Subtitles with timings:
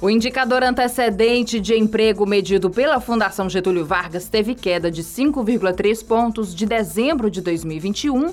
[0.00, 6.54] O indicador antecedente de emprego medido pela Fundação Getúlio Vargas teve queda de 5,3 pontos
[6.54, 8.32] de dezembro de 2021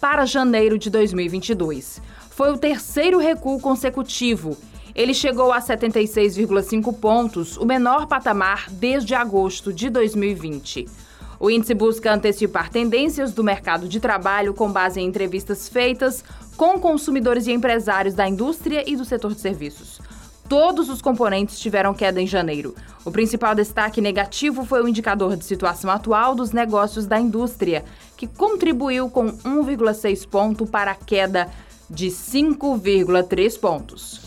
[0.00, 2.02] para janeiro de 2022.
[2.30, 4.58] Foi o terceiro recuo consecutivo.
[4.92, 10.88] Ele chegou a 76,5 pontos, o menor patamar desde agosto de 2020.
[11.38, 16.24] O índice busca antecipar tendências do mercado de trabalho com base em entrevistas feitas
[16.56, 20.00] com consumidores e empresários da indústria e do setor de serviços.
[20.56, 22.76] Todos os componentes tiveram queda em janeiro.
[23.04, 27.84] O principal destaque negativo foi o indicador de situação atual dos negócios da indústria,
[28.16, 31.48] que contribuiu com 1,6 ponto para a queda
[31.90, 34.20] de 5,3 pontos.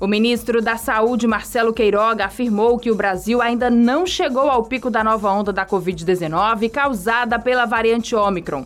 [0.00, 4.88] O ministro da Saúde, Marcelo Queiroga, afirmou que o Brasil ainda não chegou ao pico
[4.88, 8.64] da nova onda da Covid-19 causada pela variante Omicron.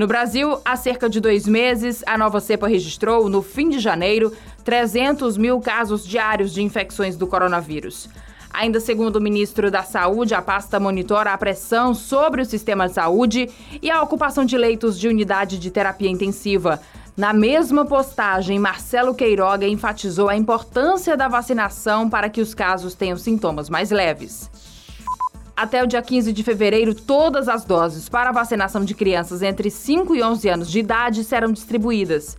[0.00, 4.32] No Brasil, há cerca de dois meses, a nova cepa registrou, no fim de janeiro,
[4.64, 8.08] 300 mil casos diários de infecções do coronavírus.
[8.50, 12.94] Ainda segundo o ministro da Saúde, a pasta monitora a pressão sobre o sistema de
[12.94, 13.50] saúde
[13.82, 16.80] e a ocupação de leitos de unidade de terapia intensiva.
[17.14, 23.18] Na mesma postagem, Marcelo Queiroga enfatizou a importância da vacinação para que os casos tenham
[23.18, 24.50] sintomas mais leves.
[25.60, 30.16] Até o dia 15 de fevereiro, todas as doses para vacinação de crianças entre 5
[30.16, 32.34] e 11 anos de idade serão distribuídas.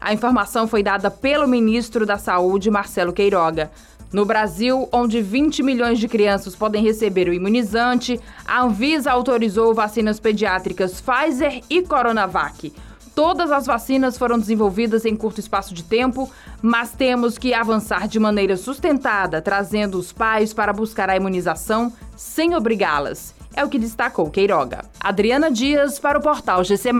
[0.00, 3.72] A informação foi dada pelo ministro da Saúde, Marcelo Queiroga.
[4.12, 10.20] No Brasil, onde 20 milhões de crianças podem receber o imunizante, a Anvisa autorizou vacinas
[10.20, 12.72] pediátricas Pfizer e Coronavac.
[13.14, 16.30] Todas as vacinas foram desenvolvidas em curto espaço de tempo,
[16.62, 22.54] mas temos que avançar de maneira sustentada, trazendo os pais para buscar a imunização sem
[22.54, 23.34] obrigá-las.
[23.54, 24.84] É o que destacou Queiroga.
[25.00, 26.90] Adriana Dias para o portal GC+.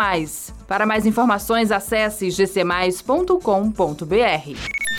[0.66, 4.89] Para mais informações, acesse gcmais.com.br.